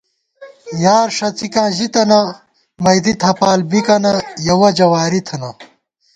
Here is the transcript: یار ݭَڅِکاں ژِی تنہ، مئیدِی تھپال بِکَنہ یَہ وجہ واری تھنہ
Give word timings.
یار 0.83 1.07
ݭَڅِکاں 1.17 1.69
ژِی 1.75 1.87
تنہ، 1.93 2.21
مئیدِی 2.83 3.13
تھپال 3.21 3.59
بِکَنہ 3.69 4.11
یَہ 4.45 4.55
وجہ 4.61 4.87
واری 4.91 5.21
تھنہ 5.27 5.49